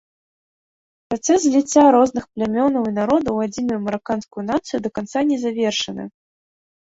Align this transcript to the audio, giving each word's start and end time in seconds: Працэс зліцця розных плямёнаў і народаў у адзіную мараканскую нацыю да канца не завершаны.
Працэс 1.09 1.39
зліцця 1.43 1.83
розных 1.95 2.25
плямёнаў 2.37 2.83
і 2.89 2.93
народаў 2.99 3.33
у 3.41 3.43
адзіную 3.47 3.79
мараканскую 3.85 4.43
нацыю 4.51 4.79
да 4.87 4.93
канца 4.99 5.19
не 5.33 5.37
завершаны. 5.45 6.03